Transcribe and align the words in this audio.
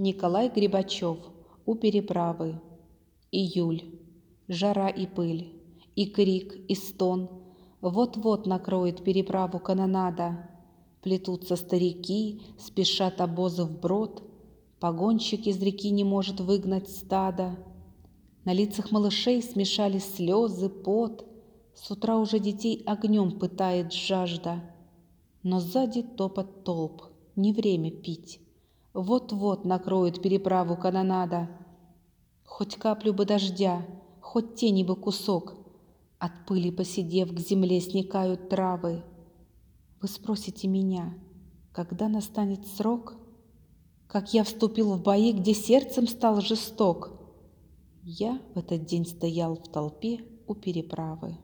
Николай 0.00 0.48
Грибачев 0.48 1.18
у 1.66 1.74
переправы. 1.74 2.60
Июль. 3.32 3.82
Жара 4.46 4.88
и 4.88 5.08
пыль, 5.08 5.60
и 5.96 6.06
крик, 6.06 6.54
и 6.68 6.76
стон. 6.76 7.28
Вот-вот 7.80 8.46
накроет 8.46 9.02
переправу 9.02 9.58
канонада. 9.58 10.50
Плетутся 11.02 11.56
старики, 11.56 12.42
спешат 12.60 13.20
обозы 13.20 13.64
вброд. 13.64 14.22
Погонщик 14.78 15.48
из 15.48 15.60
реки 15.60 15.90
не 15.90 16.04
может 16.04 16.38
выгнать 16.38 16.88
стада. 16.88 17.58
На 18.44 18.52
лицах 18.52 18.92
малышей 18.92 19.42
смешались 19.42 20.14
слезы, 20.14 20.68
пот. 20.68 21.26
С 21.74 21.90
утра 21.90 22.18
уже 22.18 22.38
детей 22.38 22.84
огнем 22.86 23.36
пытает 23.36 23.92
жажда. 23.92 24.62
Но 25.42 25.58
сзади 25.58 26.02
топот 26.02 26.62
толп, 26.62 27.02
не 27.34 27.52
время 27.52 27.90
пить. 27.90 28.40
Вот-вот 29.00 29.64
накроет 29.64 30.20
переправу 30.20 30.76
канонада. 30.76 31.48
Хоть 32.44 32.74
каплю 32.74 33.14
бы 33.14 33.26
дождя, 33.26 33.86
хоть 34.20 34.56
тени 34.56 34.82
бы 34.82 34.96
кусок. 34.96 35.54
От 36.18 36.32
пыли 36.48 36.72
посидев, 36.72 37.32
к 37.32 37.38
земле 37.38 37.80
сникают 37.80 38.48
травы. 38.48 39.04
Вы 40.02 40.08
спросите 40.08 40.66
меня, 40.66 41.14
когда 41.72 42.08
настанет 42.08 42.66
срок, 42.66 43.14
Как 44.08 44.34
я 44.34 44.42
вступил 44.42 44.94
в 44.94 45.02
бои, 45.04 45.32
где 45.32 45.54
сердцем 45.54 46.08
стал 46.08 46.40
жесток. 46.40 47.12
Я 48.02 48.40
в 48.56 48.58
этот 48.58 48.84
день 48.84 49.06
стоял 49.06 49.54
в 49.54 49.68
толпе 49.68 50.24
у 50.48 50.56
переправы. 50.56 51.36